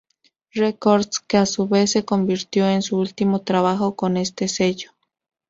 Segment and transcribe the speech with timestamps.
[0.55, 4.93] Records, que a su vez se convirtió en su último trabajo con este sello.